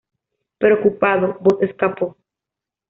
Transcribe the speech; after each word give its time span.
Preocupado, 0.57 1.37
Vos 1.41 1.61
escapó. 1.61 2.17